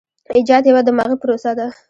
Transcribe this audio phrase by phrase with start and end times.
[0.37, 1.67] ایجاد یوه دماغي پروسه ده.